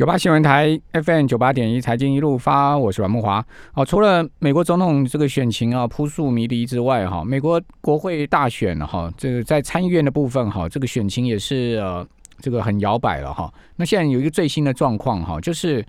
[0.00, 3.44] 九八新闻台 FM 九八点一财经一路发，我是阮木华。
[3.70, 12.02] 好，除了美国总统这个选情啊扑朔迷离之外，哈，美国国会大选哈，这个在参议院的部分哈，这个选情也是呃
[12.38, 13.52] 这个很摇摆了哈。
[13.76, 15.84] 那现在有一个最新的状况哈，就是。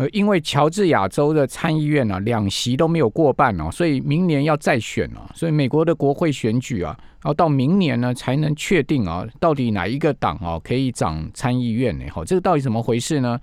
[0.00, 12.06] 呃，因为乔治亚州的参议院啊，两席都没有过半哦，所以明年要再选哦，所以美国的国会选举啊，要到明年呢才能确定啊，到底哪一个党哦可以掌参议院呢？
[12.10, 13.38] 哈，这个到底怎么回事呢？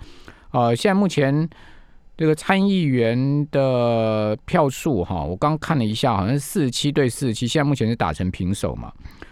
[0.50, 1.48] 呃，现在目前
[2.18, 8.92] 这个参议员的票数哈，我刚看了一下，好像四十七对四十七，现在目前是打成平手嘛。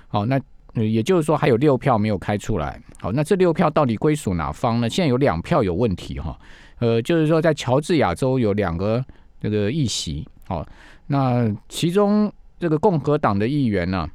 [0.10, 0.40] 好，那
[0.76, 2.80] 也就是说还有六票没有开出来。
[3.00, 4.88] 好，那这六票到底归属哪方呢？
[4.88, 6.38] 现在有两票有问题哈。
[6.80, 9.04] 呃，就是说，在乔治亚州有两个
[9.40, 10.66] 这个议席，哦，
[11.08, 14.06] 那其中这个共和党的议员呢，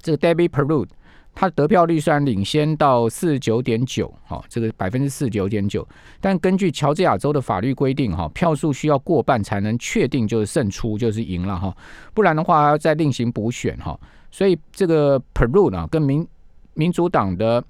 [0.00, 0.86] 这个 Debbie Peru，
[1.34, 5.86] 他得票率虽然领先到四十九点九，哈，这个百分之四十九点九，
[6.20, 11.76] 但根据乔治亚州的法律规定，哈，票数需要过半才能确定就是胜出，就是赢了，哈，
[12.14, 13.98] 不然的话要再另行补选，哈，
[14.30, 16.24] 所以这个 Peru 呢，跟民
[16.74, 17.64] 民主党的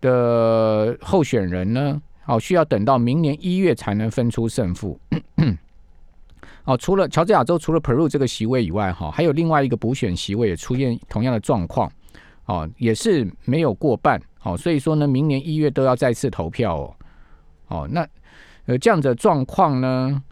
[0.00, 2.02] 的候选人呢。
[2.24, 4.98] 好，需要等到明年一月才能分出胜负。
[6.64, 11.92] 哦，除了乔治亚州除了 Peru 这个席位以外，哈，还有另外一个补选席位也出现同样的状况，
[12.46, 14.18] 哦，也是没有过半。
[14.42, 16.96] 哦，所以说呢，明年一月都要再次投票哦。
[17.68, 18.06] 哦，那
[18.64, 20.22] 呃这样的状况呢，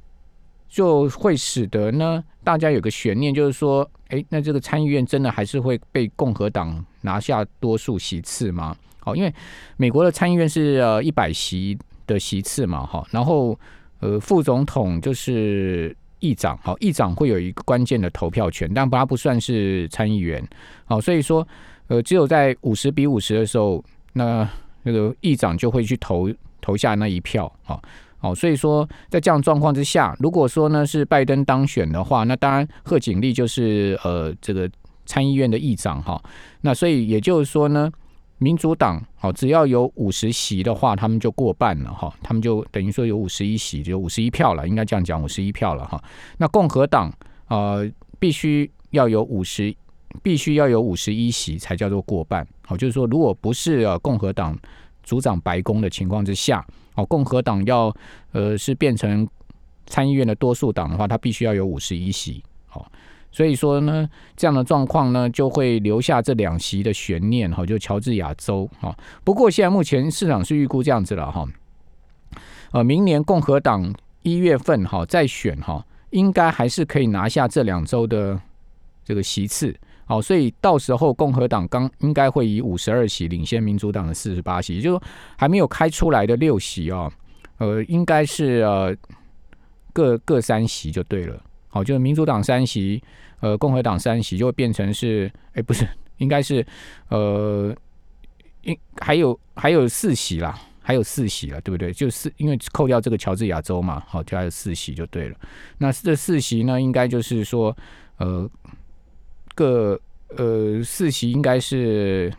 [0.69, 8.75] 就会使得呢大家有个悬念，就是说，哎，那这个参议院真的还是会被共和党拿下多数席次吗？
[9.05, 9.35] 好，因为
[9.77, 13.59] 美国的参议院是呃一百席的席次嘛，哈，然后
[13.99, 20.41] 呃副总统就是议长，好，议长会有一个关键的投票权，但他不算是参议员，
[20.85, 21.47] 好，所以说
[21.89, 24.49] 呃只有在五十比五十的时候，那
[24.85, 27.83] 那个议长就会去投投下那一票，好，
[28.19, 34.71] 好，所以说在这样状况之下，如果说呢是拜登当选的话，那当然贺锦丽就是呃这个
[35.07, 36.23] 参议院的议长，哈，
[36.61, 37.91] 那所以也就是说呢。
[38.43, 46.03] 民主党好，只要有五十席的话，他们就过半了哈，他们就等于说有五十一席，就五十一票了，应该这样讲，五十一票了哈。
[46.39, 47.13] 那共和党
[47.47, 47.77] 啊，
[48.19, 49.73] 必须要有五十，
[50.25, 52.45] 必须要有五十一席才叫做过半。
[52.67, 54.59] 好，就是说，如果不是呃共和党
[55.05, 56.67] 主掌白宫的情况之下，
[56.97, 57.95] 哦，共和党要
[58.33, 59.29] 呃是变成
[59.87, 62.43] 参议院的多数党的话，他必须要有五十一席。
[62.67, 62.91] 好。
[63.33, 64.07] 所以说呢，
[64.37, 68.95] 这样的状况呢，就会留下这两席的悬念哈，就乔治亚州哈。
[69.25, 71.45] 不过现在目前市场是预估这样子了哈，
[72.73, 73.93] 呃，明年共和党
[74.23, 78.39] 一月份哈再选哈，应该还是可以拿下这两周的
[79.03, 79.75] 这个席次。
[80.05, 85.03] 好，所以到时候共和党刚应该会以五十二席领先民主党的四十八席，也就是说
[85.39, 87.11] 还没有开出来的六席啊，
[87.57, 88.95] 呃，应该是呃
[89.93, 91.41] 各各三席就对了。
[91.75, 93.03] 好，就是民主党三席，
[93.41, 95.89] 呃，共和党三席，就会变成是，哎，不是，
[96.19, 96.65] 应该是，
[97.09, 97.75] 呃，
[98.65, 101.91] 应还有还有四席啦，还有四席了，对不对？
[101.91, 105.37] 就是因为扣掉这个乔治亚州嘛，好，就还有四席就对了。
[105.79, 107.75] 那这四席呢，应该就是说，
[108.19, 108.47] 呃，
[109.55, 109.99] 各
[110.37, 112.31] 呃四席应该是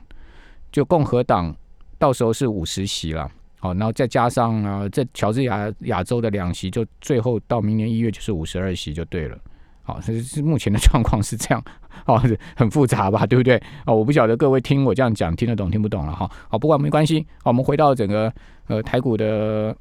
[0.71, 1.55] 就共和党
[1.97, 3.31] 到时候是五十席了。
[3.63, 9.37] 好，然后再加上啊，这乔治亚亚洲的两席，就最后到明年一月就是五十二席就对了。
[9.83, 11.63] 好，是是目前的状况是这样，
[12.05, 12.21] 哦，
[12.57, 13.55] 很复杂吧，对不对？
[13.85, 16.29] 哦，我不晓得各位听我这样讲听得懂听不懂了哈。
[16.49, 18.29] 好，不管没关系，我们回到整个
[18.67, 19.73] 呃台股的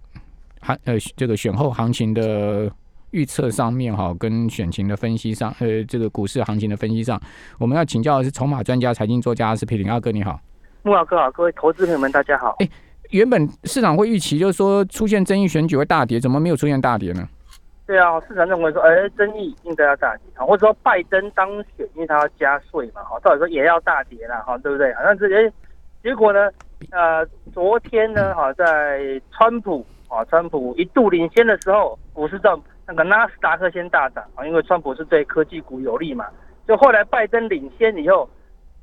[0.60, 2.70] 行呃这个选后行情的
[3.10, 7.20] 预测上面哈，跟选情的分析上，呃，这个股市行情的分析上，
[7.58, 10.40] 我们要请教的是筹码专家、财经作家是皮林阿哥，你好，
[10.84, 12.54] 木老哥好，各位投资朋友们大家好。
[12.60, 12.68] 哎。
[13.12, 17.28] 原本市场会预期，就是说出现争议选举会大跌，怎么没有出现大跌呢？
[17.86, 21.46] 对啊，市场认为说，哎，争议应该要大跌，或者说拜登当
[21.76, 24.94] 选，因为他要加税嘛，哈，照理说也要大跌了，哈，对不对？
[24.94, 25.52] 好像这些
[26.02, 26.48] 结果呢，
[26.90, 32.50] 呃，昨天呢，哈，在川普啊，川普一度领先的时候，股市在
[32.86, 36.24] 那个纳斯达克先大涨啊，因为川普是对科技股有利嘛，
[36.66, 38.26] 就后来拜登领先以后。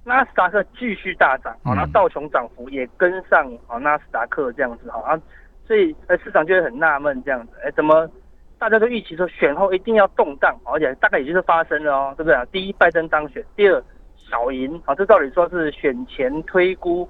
[0.05, 5.19] 纳斯达克继续大涨，好，那道琼涨幅也跟上，好，纳斯达克这样子，好，啊，
[5.67, 8.09] 所以呃市场就会很纳闷这样子，哎，怎么
[8.57, 12.43] 大家都预期说选后一定要动荡，而且大概也就是发生了哦，对不对啊？
[12.51, 13.83] 第一，拜登当选；第二，
[14.15, 17.07] 小赢，好，这照理说是选前推估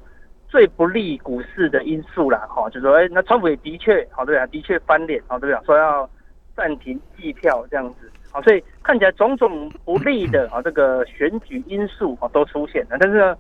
[0.47, 5.65] 最不利股市的因素啦，哈，就说哎，那川普也的确，好，对啊，的确翻脸，好，对不对？
[5.65, 6.09] 说要
[6.55, 8.11] 暂停计票这样子。
[8.31, 13.37] 好，所以看起来种种不利的 啊，这个选举因素啊都出现了，但是呢，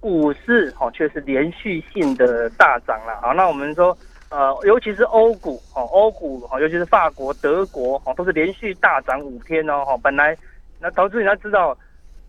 [0.00, 3.20] 股市哈却是连续性的大涨了。
[3.22, 3.96] 好，那我们说
[4.28, 9.96] 呃，尤其是欧股哦，欧股哈，尤其是法国、德国哈，都是连续大涨五天哦哈。
[10.02, 10.36] 本来
[10.80, 11.76] 那投资人要知道，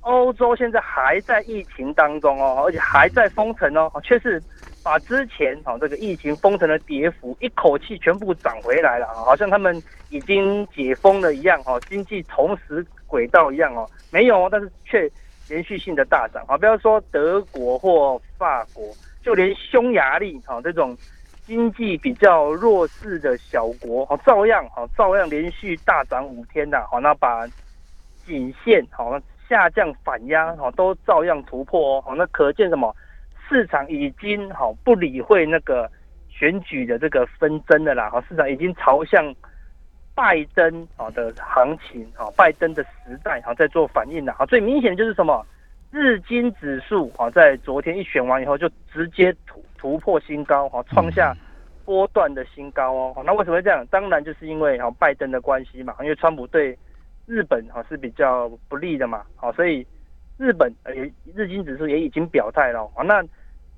[0.01, 4.41] 欧洲现在还在疫情当中哦，而且还在封城哦，却是
[4.87, 9.75] 把之前哈这个疫情封城的跌幅一口气全部涨回来了，好像他们
[10.09, 15.11] 已经解封了一样哈，经济重拾轨道一样哦，没有哦，但是却
[15.49, 16.57] 连续性的大涨啊！
[16.57, 18.85] 不要说德国或法国，
[19.21, 20.95] 就连匈牙利哈这种。
[21.45, 27.47] 经济比较弱势的小国，好，照样好，照样连续大涨五天的，好，那把
[28.25, 29.17] 颈线好
[29.47, 32.93] 下降反压，好，都照样突破哦，好，那可见什么？
[33.49, 35.89] 市场已经好不理会那个
[36.29, 39.33] 选举的这个纷争的啦，好，市场已经朝向
[40.15, 45.45] 拜登好的行情，啊，拜登的时代好在做反应了，啊，最明显的就是什么？
[45.91, 49.63] 日经指数好在昨天一选完以后就直接突。
[49.79, 51.35] 突破新高哈，创下
[51.85, 53.23] 波段的新高哦。
[53.23, 53.85] 那为什么会这样？
[53.91, 56.75] 当然就是因为哈拜登的关系嘛，因为川普对
[57.27, 59.23] 日本哈是比较不利的嘛。
[59.35, 59.85] 好，所以
[60.39, 60.91] 日本呃
[61.35, 62.91] 日经指数也已经表态了。
[62.95, 63.23] 啊，那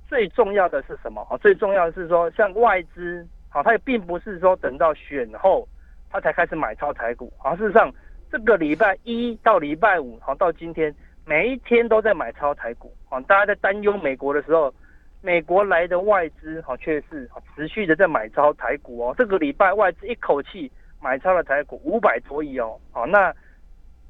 [0.09, 1.25] 最重要的是什么？
[1.29, 5.65] 啊，最重要的是说，像外资好，它也并不是说等到选后
[6.09, 7.31] 它才开始买超台股。
[7.41, 7.93] 啊，事实上
[8.31, 10.93] 这个礼拜一到礼拜五好到今天，
[11.25, 12.91] 每一天都在买超台股。
[13.07, 14.73] 啊，大家在担忧美国的时候。
[15.21, 19.13] 美国来的外资好，却是持续的在买超台股哦。
[19.17, 20.71] 这个礼拜外资一口气
[21.01, 22.79] 买超了台股五百多亿哦。
[22.93, 23.35] 好，那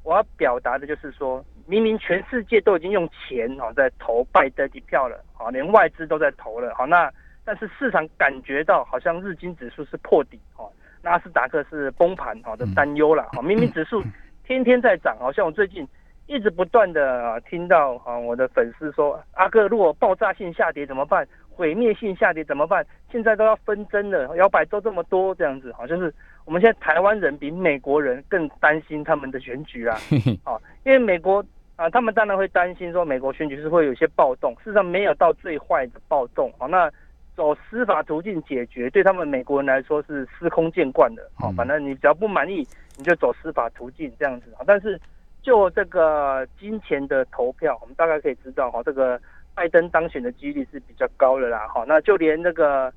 [0.04, 6.74] 我要表达的就是说，明明全世界都已经用钱哦在投拜登的票了，好，连外资都在投了。
[6.74, 7.08] 好，那
[7.44, 10.68] 但是市场感觉到好像日经指数是破底哦，
[11.00, 13.28] 纳斯达克是崩盘好的担忧了。
[13.32, 14.02] 好， 明明指数
[14.44, 15.86] 天天在涨，好像我最近。
[16.26, 21.26] 一直不断的听到啊，我的粉丝说，阿哥，如果爆炸性下跌怎么办？
[21.50, 22.86] 毁灭性下跌怎么办？
[23.10, 26.14] 现在都要纷争了，摇摆州这么多，这样子，好像是
[26.44, 29.98] 我们现在台湾人比美国人更担心他们的选举啊，
[30.44, 30.56] 啊，
[30.86, 31.44] 因为美国
[31.80, 36.90] 啊，他们当然会担心说美国选举是会有些暴动，事实上没有到最坏的暴动，好，那
[37.34, 42.66] 走司法途径解决，对他们美国人来说是司空见惯的，好，反正你只要不满意，
[42.98, 45.00] 你就走司法途径这样子，但是。
[45.42, 49.18] 就这个金钱的投票，我们大概可以知道哈，这个
[49.54, 51.82] 拜登当选的几率是比较高的啦哈。
[51.88, 52.92] 那就连那个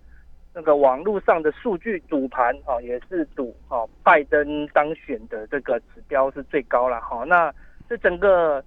[0.54, 7.24] 那个网络上的数据赌盘哈，也是赌哈拜登当选的这个指标是最高了哈。
[7.24, 7.50] 那
[7.88, 8.62] 这整个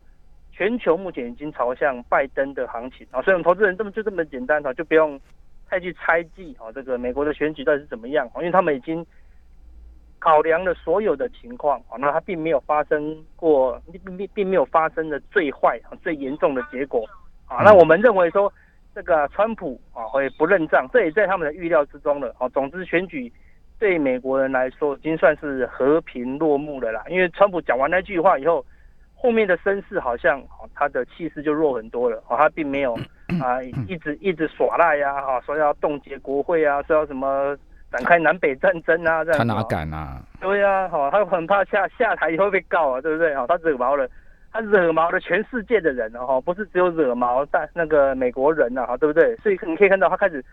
[0.56, 5.20] 全球目前已经朝向拜登的行情啊，所以我们投资人这么就这么简单哈，就不用
[5.69, 9.05] 太去猜忌哈这个美国的选举到底是怎么样因为他们已经。
[10.19, 17.05] 考量了所有的情况啊，那它并没有发生过，并并并没有发生的最坏、最严重的结果
[17.47, 17.62] 啊。
[17.62, 18.52] 那我们认为说，
[18.94, 22.49] 这个川普啊会不认账，这也在他们的预料之中了啊。
[22.49, 23.31] 总之，选举
[23.79, 27.05] 对美国人来说已经算是和平落幕了啦。
[27.09, 28.64] 因为川普讲完那句话以后，
[29.16, 30.40] 后面的声势好像
[30.74, 32.36] 他的气势就弱很多了哦。
[32.36, 32.94] 他并没有
[33.42, 37.56] 啊一直一直耍赖呀，哈，说要冻结国会啊，说要什么。
[37.88, 40.20] 展开南北战争啊，这样他哪敢啊？
[40.40, 43.32] 对呀，哈，他很怕下下台以后被告啊，对不对？
[43.36, 44.08] 哈，他惹毛了，
[44.52, 49.36] 他惹毛了全世界的人了，哈，不是只有惹毛但那个美国人呐，哈，对不对？
[49.36, 50.44] 所以你可以看到他开始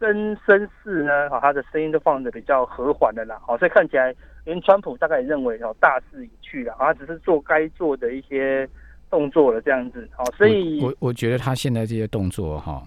[0.00, 4.12] 声声势呢，哈，他的声音都放的比较和缓的啦，好，所以看起来
[4.44, 8.68] 连川普大概也认为哦，大势已去了，他只是做该做的一些
[9.10, 12.82] 动作了，这样子，好，所以我我觉得他现在这些动作，哈，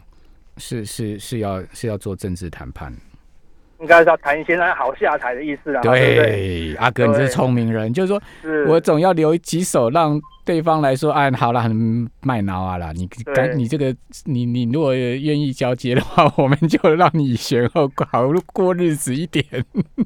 [0.58, 2.92] 是是是要是要做政治谈判。
[3.80, 5.82] 应该是要谈现在好下台的意思啊。
[5.82, 8.22] 对，阿哥你是聪明人，就是说
[8.66, 13.96] 我总要留几手让对方来说，哎，好了，很卖脑啊啦，你赶你这个，
[14.26, 19.44] 你你如果愿意交接的话，我们就让你选后好过日子一点。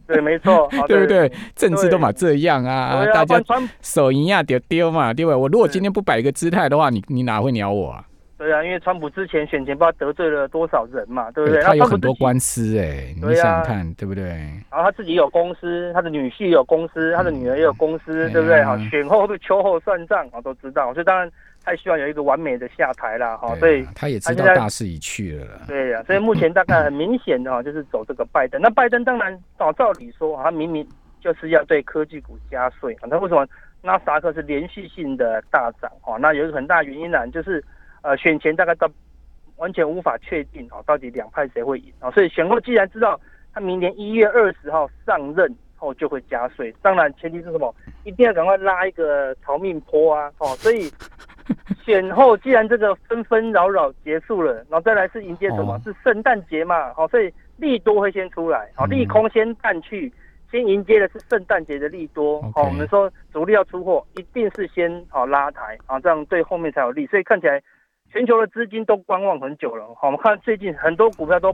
[0.08, 1.32] 对，没错， 对不对？
[1.56, 3.42] 政治都嘛这样啊，大家
[3.82, 5.38] 手一样丢丢嘛，对吧？
[5.38, 8.06] 我如果今天不摆个姿态的话，你你哪会鸟我啊？
[8.38, 11.60] 对啊，因为川普之前选前不知道得罪了多少人嘛，对不对？
[11.64, 14.26] 他有很多官司哎，你想想看，对不对？
[14.70, 18.64] 然后他自己有公司，他的女婿有公司，他的女儿也有公司，对不对？
[18.64, 20.94] 哈，选后会秋后算账，啊，都知道。
[20.94, 21.28] 所以当然
[21.66, 23.56] 他希望有一个完美的下台啦，哈。
[23.56, 25.62] 所以他也知道大势已去了。
[25.68, 28.62] 对呀，所以目前大概很明显的哈，就是走这个拜登。
[28.62, 30.88] 那拜登当然照照理说，他明明
[31.20, 33.10] 就是要对科技股加税啊。
[33.10, 33.48] 那为什么
[33.82, 35.92] 纳斯达克是连续性的大涨？
[36.02, 37.64] 哈，那有一个很大原因呢，就是。
[38.02, 38.90] 呃，选前大概到
[39.58, 42.12] 完全无法确定哦，到底两派谁会赢啊？
[42.12, 43.20] 所以选后既然知道
[43.54, 47.74] 他明年一月二十号上任后就会加税，当然前提是什么？
[48.04, 50.32] 一定要赶快拉一个逃命坡啊！
[50.40, 50.92] 哦，所以
[51.84, 55.80] 选后既然这个纷纷扰扰结束了，然后再来是迎接什么？
[55.84, 56.94] 是圣诞节嘛？
[56.94, 60.12] 好，所以利多会先出来，好，利空先淡去，
[60.52, 67.62] 先迎接的是圣诞节的利多，好，我们说主力要出货，一定是先好拉抬，啊，这样对后面才有利，所以看起来
[68.18, 71.54] 全球的资金都观望很久了，好，我们看最近很多股票都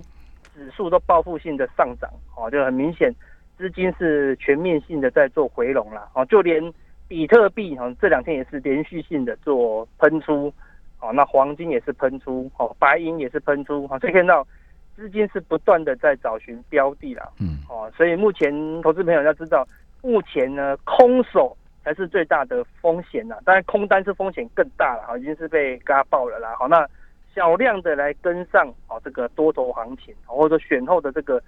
[0.55, 3.13] 指数都报复性的上涨，哦，就很明显
[3.57, 6.73] 资金是全面性的在做回笼了，哦，就连
[7.05, 10.53] 比特币哈这两天也是连续性的做喷出，
[11.01, 14.47] 哦，那黄金也是喷出，哦，白银也是喷出，哦，所以看到。
[14.95, 18.53] 资金是不断的在找寻标的啦，嗯，哦，所以目前
[18.83, 19.67] 投资朋友要知道，
[20.03, 26.87] 目前呢空手才是最大的风险呐，当然空单是风险更大了，哈，已经是被嘎爆了啦，好，那
[27.35, 31.41] 小量的来跟上，哦，这个多头行情，或者说选后的这个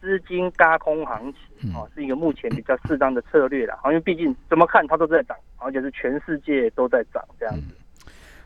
[0.00, 7.74] 资金嘎空行情，哦，是一个目前比较适当的策略啦，好，因为毕竟怎么看它都在涨，而且是全世界都在涨这样子。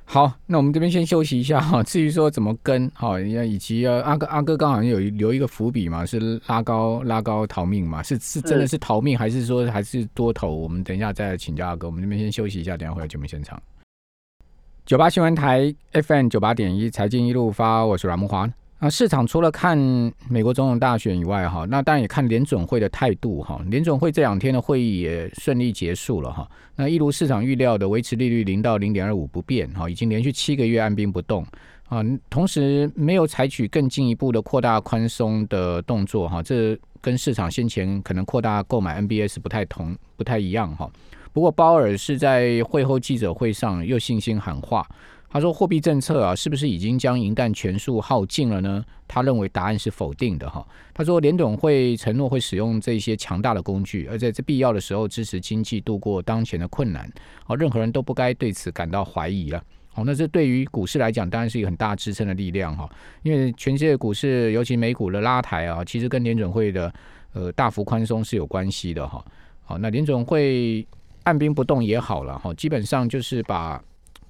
[0.09, 1.83] 好，那我们这边先休息一下哈。
[1.83, 10.55] 至于说怎么跟哈，以及呃阿哥阿哥刚好像有留一个伏笔嘛，是拉高拉高逃命嘛，是是真的是逃命，还是说还是多头？
[10.55, 11.89] 我们等一下再请教阿哥。
[11.89, 13.61] 我们这边先休息一下，等下回来节目现场。
[14.87, 18.49] 九八新闻台 FM 九八点一财经一路发，我是阮木华。
[18.79, 19.77] 啊，市场除了看
[20.29, 23.59] 美国总统大选以外，哈，那当然也看联准会的态度，哈。
[23.71, 26.47] 联准会这两天的会议也顺利结束了，哈。
[26.75, 31.43] 那一如市场预料的，维持利率零到零点二五不变，哈，已经连续七个月按兵不动，
[31.89, 40.91] 啊，同时没有采取更进一步的扩大宽松的动作，哈，这跟市场先前可能扩大购买 NBS 不太同，不太一样，哈。
[41.33, 44.87] 不过鲍尔是在会后记者会上又信心喊话。
[45.29, 50.49] 他说：“货币政策啊，是不是已经将银弹全数耗尽了呢？”他认为答案是否定的。
[50.49, 57.11] 哈，他说：“联总会承诺会使用这些强大的工具，而在这必要的时候支持经济度过当前的困难。
[57.47, 59.63] 哦，任何人都不该对此感到怀疑了。
[59.93, 62.89] 好，那这对于股市来讲，当然是一个很大支撑的力量哈。
[63.23, 66.93] 因为全世界股市，尤其美股的拉抬啊，其实跟联准会的
[67.33, 69.23] 呃大幅宽松是有关系的哈。
[69.65, 70.87] 好，那联总会
[71.25, 73.83] 按兵不动也好了哈，基本上就是把。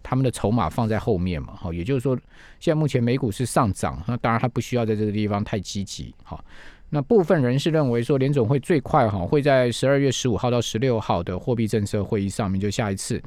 [0.09, 2.17] 他们的筹码放在后面嘛，哈，也就是说，
[2.61, 6.45] 现在目前美股是上涨，那当然他不需要在这个地方太积极，好，
[6.91, 13.21] 那部分人士认为说，联总会最快哈会在十二月十五号到十六号的货币政策会议上面就下一次，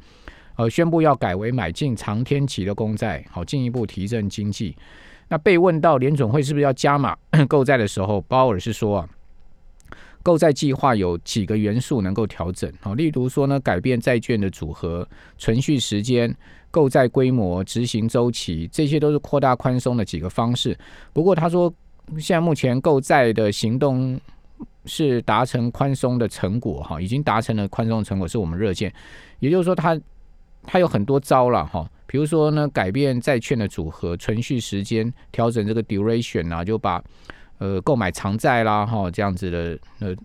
[0.56, 4.74] 呃，宣布要改为买进长天期的公债，好，进一步提振经济。
[5.28, 7.14] 那被问到联总会是不是要加码
[7.46, 9.08] 购债的时候，鲍尔是说啊。
[10.22, 15.08] 购债计划有几个元素能够调整，好，例如说呢，改变债券的组合、
[15.38, 16.34] 存续时间、
[16.70, 20.76] 购债规模、执行周期，这些都是扩大宽松的几个方式。
[21.14, 21.72] 不过他说，
[22.18, 24.20] 现在目前购债的行动
[24.84, 28.92] 是达成宽松的成果，哈，已经达成了宽松的成果，是我们热见。
[29.38, 29.98] 也就是说，他
[30.64, 37.02] 他有很多招了，哈，比如说呢，改变债券的组合、存续时间、调整这个 duration 啊，就把。
[37.60, 40.16] 呃，购买长债啦，哈，这样子的，呃，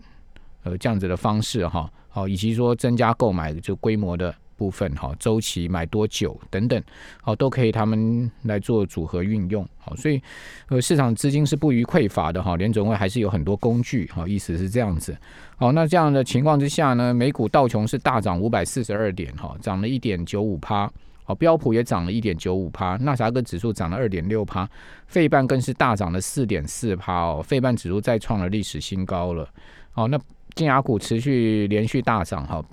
[0.63, 6.82] 呃，这样子的方式，哈，好，以及说增加购买就规模的部分，哈，周期买多久等等，
[7.22, 10.22] 好，都可以他们来做组合运用，好，所以
[10.70, 15.13] 呃，市场资金是不予匮乏的，哈，联总会还是有很多工具，哈，意思是这样子，
[15.58, 20.89] 好，那这样的情况之下呢，美股道琼是大涨五百四十二点，哈，涨了一点九五趴。
[21.27, 24.70] 好，标普也涨了一点九五趴，纳萨克指数涨了二点六趴，
[25.08, 29.50] 费半更是大涨了四点四趴哦，费半指数再创了历史新高了。
[29.91, 30.20] 好，那
[30.53, 32.63] 金牙股持续连续大涨哈，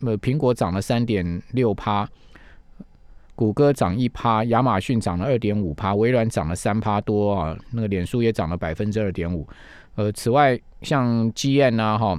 [0.00, 2.08] 呃，苹果涨了三点六趴，
[3.34, 9.46] 谷歌涨一趴，亚马逊涨了二点五趴，微软涨了三趴多啊，那个脸书也涨了百分之二点五。
[9.96, 12.18] 呃，此外像 GM 啊哈。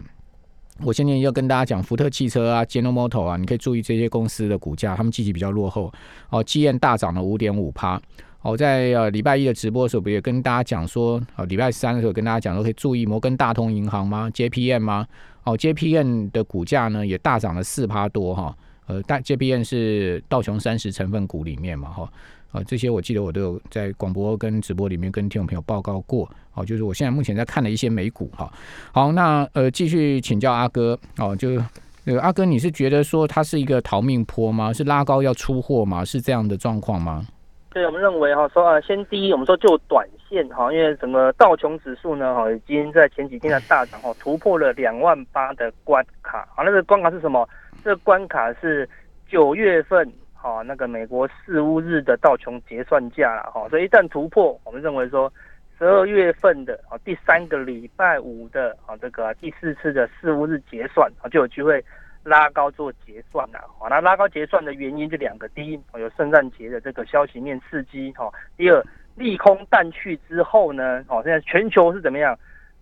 [0.81, 5.91] 我今天要跟大家讲福特汽车啊，General Motor 啊，你可以注意这些公司的股价，他们积极比较落后。
[6.29, 8.01] 哦，G M 大涨了五点五趴。
[8.41, 15.05] 哦，在呃礼拜一的直播的时候，不也跟大家讲说，哦，礼拜三的时候跟大家讲说，可以注意摩根大通银行吗？J P M 吗？
[15.43, 18.55] 哦，J P M 的股价呢也大涨了四趴多哈。
[18.87, 22.09] 呃，大 J P M 是道琼三十成分股里面嘛哈。
[22.51, 26.27] 啊，这些我记得我都有在广播跟直播里面跟听众朋友报告过。
[26.49, 28.51] 好，就是我现在目前在看的一些美股哈。
[28.91, 31.61] 好，那呃继续请教阿哥哦，就
[32.05, 34.73] 呃阿哥，你是觉得说它是一个逃命坡吗？
[34.73, 36.03] 是拉高要出货吗？
[36.03, 37.23] 是这样的状况吗？
[37.71, 46.47] 对，我们认为哈，说啊，先第一，我们说就短线哈，因为整个道琼指数呢哈，已经在前几天的大涨哈，突破了两万八的关卡。
[46.55, 47.47] 好，那个关卡是什么？
[47.83, 48.89] 这个关卡是
[49.29, 50.11] 九月份。
[50.41, 55.31] 好，那个美国四五日的道琼结算价了哈，所以一旦突破，我们认为说
[55.77, 61.83] 十二月份的啊第三个礼拜五的啊这个第四次的四五日结算啊就有机会
[62.23, 63.59] 拉高做结算了。
[63.77, 68.81] 好，那拉高结算的原因就两个，第一有圣诞节的这个消息面刺激哈，第二
[69.15, 72.33] 利空淡去之后呢，哦，现在全球是怎么样，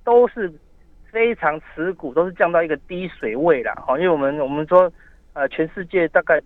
[0.03, 0.53] 都是
[1.11, 4.91] 非常持股都是降到一个低水位了，哈，因为我们我们说，
[5.33, 6.39] 呃，全世界大概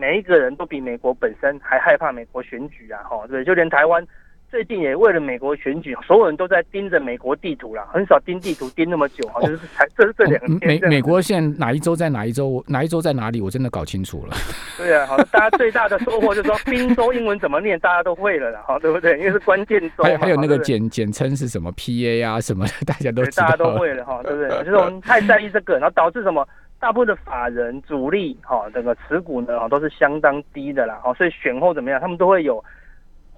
[0.00, 4.02] 每一个人都比美国本身还害怕美国选举啊，哈，对，就连台湾。
[4.50, 10.58] 最近也为了美国选举，所有人都在盯着美国地图啦，很少盯地图盯那么久，好像是才这是这两天。
[10.66, 14.34] 美美国现在哪一周在哪一周，哪一周在哪里，我真的搞清楚了。
[14.76, 19.16] 对啊，好，大家最大的收获就是说，宾州英文怎么念，大家都会了啦，哈，对不对？
[19.20, 20.02] 因为是关键州。
[20.02, 24.48] 还有还有那个简简称是什么 PA 啊什么，大家都大家都会了哈，对不对？
[24.64, 26.44] 就是我们太在意这个，然后导致什么？
[26.80, 32.00] 大部分的法人主力哈，整个持股呢哈都是相当低的啦，好，所以选后怎么样？
[32.00, 32.60] 他们都会有。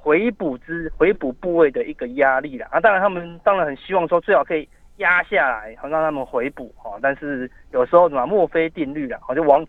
[0.05, 9.65] 回补之回补部位的一个压力啦，啊，当然他们当然很希望说最好可以压下来，好让他们回补哈，但是有时候什么墨菲定律啦，好就往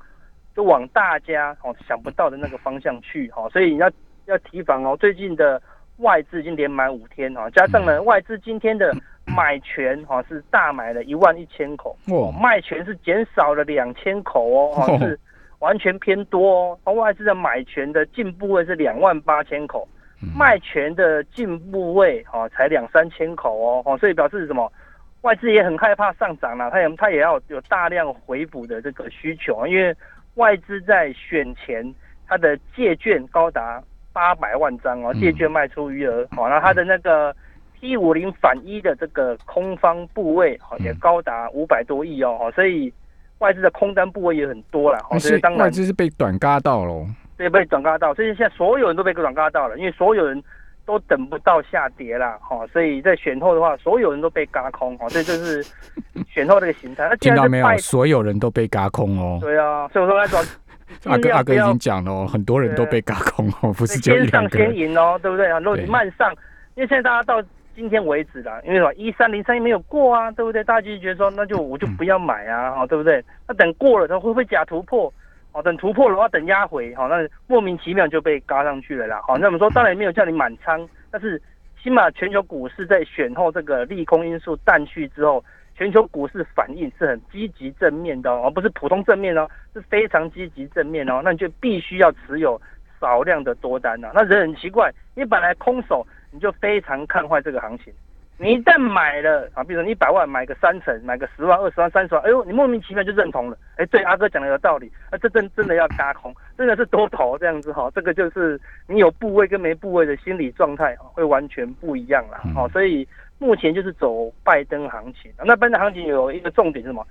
[0.56, 3.92] 就往大家哦想不到的那个方向去哈，所以你要
[4.26, 5.62] 要提防哦，最近的
[5.98, 8.92] 外资已经连买五天哦，加上呢外资今天的
[9.36, 15.20] 买权哈是大买了一万一千口，哦，卖权是减少了两千口哦，哈是
[15.60, 19.88] 完全偏多哦，外资的买权的进步位是两万八千口。
[20.34, 24.72] 卖权的进步位哦，才两三千口哦，哦，所以表示什么？
[25.20, 29.94] 外资也很害怕上涨了，他也他也要有大量回补的这个需求因为
[30.36, 31.94] 外资在选前，
[32.26, 37.36] 它的借券高达八百万张哦，借券卖出余额哦，那它的那个
[37.84, 42.92] T 五零反一的这个空方部位哈，也高达五百多亿哦，所以
[43.40, 47.06] 外资的空单部位也很多了，所以当然外资是被短嘎到喽。
[47.36, 50.42] 对，被短嘎到，所以现在所有人都被短嘎到了，因为所有人
[50.86, 55.62] 都等不到下跌了，哈，所以在选后的话，所有人都被嘎空，哈，所以这是
[56.32, 57.14] 选后这个形态。
[57.20, 57.78] 听到没有？
[57.80, 59.40] 所有人都被嘎空哦。
[59.42, 60.42] 对啊，所以我说那种
[61.12, 65.54] 阿哥阿哥已经讲了哦，很多人都被嘎空哦，不是就先上先赢哦，对不对？
[65.54, 66.32] 很多慢上，
[66.76, 67.44] 因为现在大家到
[67.76, 68.94] 今天为止啦，因为什么？
[68.94, 70.64] 一三零三没有过啊，对不对？
[70.64, 73.24] 大家就觉得说，那就我就不要买啊，哈，对不对？
[73.48, 75.12] 那等过了，它会不会假突破？
[75.52, 79.22] 哦，等突破的话，等压回，好，那莫名其妙就被嘎上去了啦。
[79.28, 81.40] 好，那我们说当然没有叫你满仓，但是
[81.82, 85.44] 起码全球股市在选后这个利空因素淡去之后，
[85.76, 91.22] 全球股市反应是很积极正面的而，不是普通正面哦，是非常积极正面哦。
[91.24, 92.60] 那你就必须要持有
[93.00, 94.10] 少量的多单呐。
[94.14, 97.94] 那人很奇怪，你本来空手，你就非常看坏这个行情。
[98.40, 103.56] 你一旦买了啊，比如说一百万买个三成，买个十万、二十万、三十万，哎呦，你莫名其妙就认同了。
[103.78, 107.92] 哎，对，阿哥讲的有道理，啊，这真真的要嘎空，真的是多头这样子哈。
[107.94, 112.42] 这个就是你有部位跟没部位的心理状态会完全不一样啦。
[112.56, 115.32] 哦，所以目前就是走拜登行情。
[115.46, 117.06] 那拜登行情有一个重点是什么？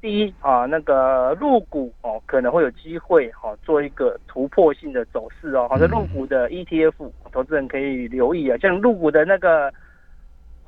[0.00, 5.66] 第一啊，那个入股哦，可能会有机会哈，做一个突破性的走势哦。
[5.68, 9.72] 好像入股的 ETF，投资人可以留意啊，像入股的那个。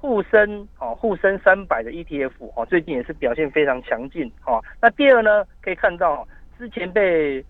[0.02, 4.60] 沪深哦，沪深三百的 ETF 哦，最近也是表现非常强劲哦。
[4.80, 6.26] 那第二呢，可以看到
[6.58, 7.40] 之前被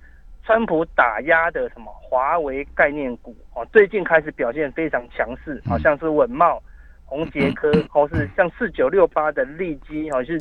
[0.45, 6.63] 川普打压的什么华为概念股哦，最近开始表现非常强势，好像是稳茂、
[7.07, 10.39] 宏杰科， 或是像四九六八的利基哦，是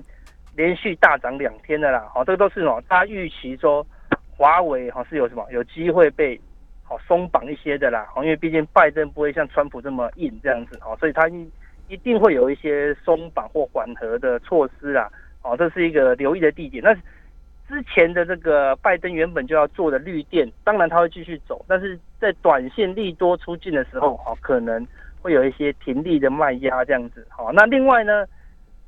[0.55, 2.09] 连续大涨两天的啦。
[2.13, 2.81] 好，这个都是什么？
[2.87, 3.85] 他预期说
[4.35, 6.39] 华为哈是有什么有机会被
[6.83, 8.07] 好松绑一些的啦。
[8.15, 11.27] 哦，因为毕竟拜登不会像川普这么硬这样子哦，所以他。
[11.29, 11.49] 一
[11.87, 15.11] 一定会有一些松绑或缓和的措施啦，
[15.43, 16.81] 哦，这是一个留意的地点。
[16.81, 16.93] 那
[17.67, 24.87] 之前的这个拜登原本就要做的绿电，当然他会继续走，但是在短线利多出尽的时候，哦，可能
[25.21, 27.27] 会有一些停利的卖压这样子。
[27.29, 28.25] 好，那另外呢，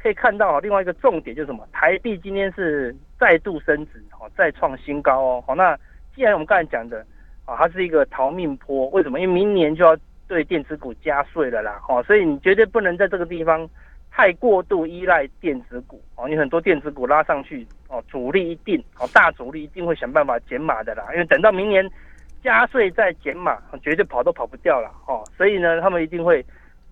[0.04, 1.66] 可以看到另外一个重点就是什么？
[1.72, 5.44] 台币今天是再度升值，哦，再创新高哦。
[5.48, 5.76] 好，那
[6.14, 7.06] 既然我们刚才讲的，
[7.46, 9.20] 啊，它是一个逃命坡，为什么？
[9.20, 9.98] 因为明年就要。
[10.26, 13.70] 对电子股加税了啦，哦，所以你绝对不能在这个地方
[14.10, 21.88] 太过度依赖电子股哦，你很多电子股拉上去哦，主力一定哦，大主力一定会想办法减码的啦，因为等到明年
[22.42, 26.44] 加税再减码，绝对跑都跑不掉了哦，所以呢，他们一定会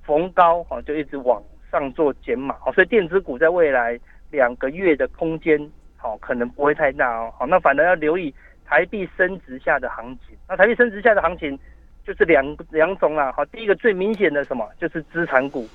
[0.04, 5.58] 逢高哦就一直往上做减码哦，所以电子股在未来两个月的空间
[5.98, 8.34] 好可能不会太大哦，好，那反而要留意
[8.66, 11.58] 台币升值下的行情，那台币升值下的行情。
[12.04, 15.68] 就是两两种啦，好，第一个最明显的什么，就是资产股，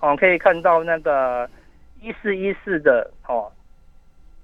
[0.00, 1.46] 哦，可以看到那个
[2.00, 3.52] 一四一四的哦，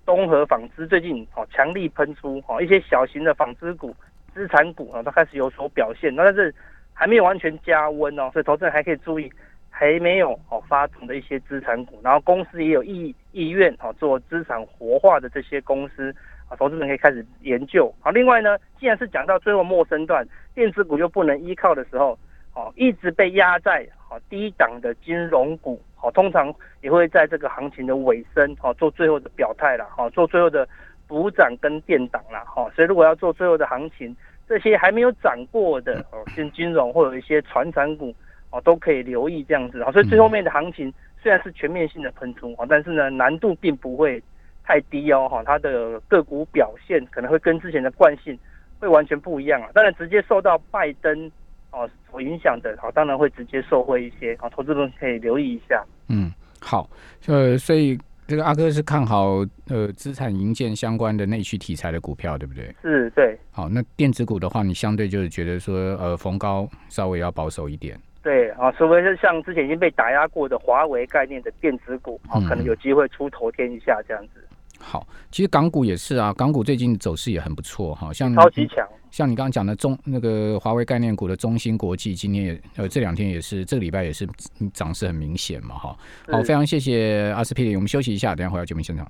[0.05, 3.97] 东河纺织最近哦强力喷出，哦，一些小型的纺织股、
[4.35, 6.55] 资产股啊都开始有所表现，那但是
[6.93, 9.33] 还没有完全加温哦，所以投资人还可以注意
[9.75, 16.15] 还没有哦发动的一些资产股，然后公司也有意意愿哦做资产活化的这些公司
[16.49, 16.55] 啊。
[16.57, 22.17] 投资人可以开始研究好，另外呢，既然是讲到最后末生段，电子股又不能依靠的时候，
[22.55, 30.69] 哦，一直被压在好低档的金融股，好，通常也会在这个行情的尾声，好做最后的表态了，好做最后的
[31.09, 34.15] 补涨跟垫档了，好，所以如果要做最后的行情，
[34.47, 38.15] 这些还没有涨过的哦，像金融或者一些传产股，
[38.53, 44.23] 哦，都可以留意这样子，啊，所以最后面的行情虽然是全面性的喷出，啊，但是呢难度并不会
[44.63, 48.39] 太低哦，哈，它的个股表现可能会跟之前的惯性
[48.79, 51.31] 会完全不一样啊，当然直接受到拜登。
[51.75, 55.83] 哦，所影响的，好，当然会直接受惠一些，好，投资人可以留意一下。
[56.11, 56.87] 嗯，好，
[57.29, 59.39] 呃，所以这个阿哥是看好
[59.69, 62.75] 呃资产营建相关的内需题材的股票，对不对？
[62.83, 63.39] 是，对。
[63.51, 67.99] 好，那电子股的话，你相对就是觉得说，呃，逢高稍微要保守一点。
[68.23, 74.47] 对，啊，除非是像之前已经被打压过的华为概念的电子股，啊，可能有机会出头天一下这样子。
[74.79, 78.87] 好，其实港股也是啊，港股最近走势也很不错，哈，像超级强。
[79.11, 84.27] 像你刚刚讲的中那个华为概念股的中芯国际，今天也呃这两天也是这个礼拜也是
[84.73, 85.97] 涨势很明显嘛，哈。
[86.29, 89.07] 好，非常谢谢阿司匹林，我们休息一下，等下回到节目现场。